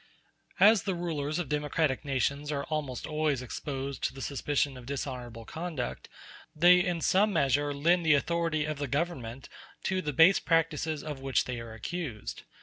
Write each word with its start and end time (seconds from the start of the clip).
As 0.59 0.81
the 0.81 0.95
rulers 0.95 1.37
of 1.37 1.47
democratic 1.47 2.03
nations 2.03 2.51
are 2.51 2.63
almost 2.63 3.05
always 3.05 3.43
exposed 3.43 4.03
to 4.05 4.15
the 4.15 4.21
suspicion 4.23 4.75
of 4.75 4.87
dishonorable 4.87 5.45
conduct, 5.45 6.09
they 6.55 6.79
in 6.83 7.01
some 7.01 7.31
measure 7.31 7.71
lend 7.71 8.03
the 8.03 8.15
authority 8.15 8.65
of 8.65 8.79
the 8.79 8.87
Government 8.87 9.47
to 9.83 10.01
the 10.01 10.11
base 10.11 10.39
practices 10.39 11.03
of 11.03 11.19
which 11.21 11.43
they 11.43 11.59
are 11.59 11.73
accused. 11.73 12.41